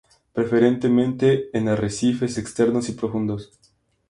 Preferentemente 0.33 1.55
en 1.55 1.69
arrecifes 1.69 2.39
externos 2.39 2.89
y 2.89 2.93
profundos. 2.93 3.51